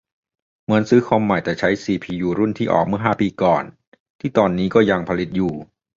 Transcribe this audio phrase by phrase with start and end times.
[0.63, 3.63] เหมือนซื้อคอมใหม่ แต่ใช้ซีพียูรุ่นที่ออกเมื่อห้าปีก่อน
[4.19, 5.53] ที่ตอนนี้ก็ยังผลิตอยู่